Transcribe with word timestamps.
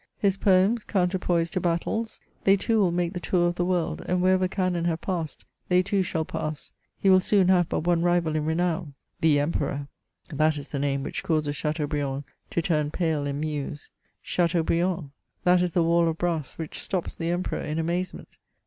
His 0.17 0.35
poems, 0.35 0.83
counterpoise 0.83 1.51
tojMrttles, 1.51 2.19
they 2.43 2.57
too 2.57 2.79
will 2.79 2.89
make 2.91 3.13
the 3.13 3.19
tour 3.19 3.47
of 3.47 3.53
the 3.53 3.63
world, 3.65 4.01
andjpcfa^fever 4.07 4.49
cannon 4.49 4.85
have 4.85 4.99
passed, 5.01 5.45
they 5.69 5.83
too 5.83 6.01
shall 6.01 6.25
pass. 6.25 6.71
He 6.97 7.07
yvjiOrioon 7.07 7.49
have 7.49 7.69
but 7.69 7.81
one 7.81 8.01
rival 8.01 8.35
in 8.35 8.43
renown 8.43 8.95
the 9.19 9.37
Emperor. 9.39 9.87
The 10.29 10.31
Ejaaperpr 10.31 10.31
f— 10.33 10.37
That 10.39 10.57
is 10.57 10.69
the 10.69 10.79
name 10.79 11.03
which 11.03 11.21
causes 11.21 11.55
Chateau 11.55 11.85
briand 11.85 12.23
to 12.49 12.63
turn 12.63 12.89
pale 12.89 13.27
and 13.27 13.39
muse. 13.41 13.91
Chateaubriand!— 14.25 15.11
That 15.43 15.61
is 15.61 15.73
the 15.73 15.83
wall 15.83 16.07
of 16.09 16.17
brass 16.17 16.53
which 16.57 16.79
stops 16.79 17.13
the 17.13 17.29
Emperor, 17.29 17.59
in 17.61 17.77
amazement. 17.77 18.29